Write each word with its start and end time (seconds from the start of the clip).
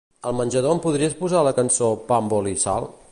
Al 0.29 0.35
menjador 0.37 0.73
em 0.77 0.81
podries 0.85 1.13
posar 1.19 1.43
la 1.49 1.53
cançó 1.59 1.93
"Pa 2.09 2.21
amb 2.23 2.35
oli 2.39 2.59
i 2.59 2.63
sal"? 2.65 2.91